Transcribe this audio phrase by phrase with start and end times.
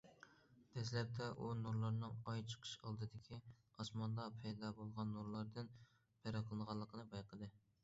[0.77, 3.39] دەسلەپتە ئۇ نۇرلارنىڭ، ئاي چىقىش ئالدىدىكى
[3.85, 7.55] ئاسماندا پەيدا بولغان نۇرلاردىن پەرقلىنىدىغانلىقىنى بايقىدى.